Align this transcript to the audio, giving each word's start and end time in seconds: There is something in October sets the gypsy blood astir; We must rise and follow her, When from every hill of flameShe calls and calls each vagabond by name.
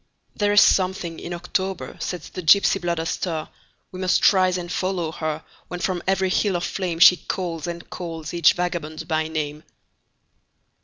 There 0.35 0.51
is 0.51 0.61
something 0.61 1.19
in 1.19 1.31
October 1.31 1.95
sets 1.99 2.29
the 2.29 2.41
gypsy 2.41 2.81
blood 2.81 2.97
astir; 2.97 3.49
We 3.91 3.99
must 3.99 4.33
rise 4.33 4.57
and 4.57 4.71
follow 4.71 5.11
her, 5.11 5.43
When 5.67 5.79
from 5.79 6.01
every 6.07 6.29
hill 6.31 6.55
of 6.55 6.63
flameShe 6.63 7.27
calls 7.27 7.67
and 7.67 7.87
calls 7.87 8.33
each 8.33 8.53
vagabond 8.53 9.07
by 9.07 9.27
name. 9.27 9.61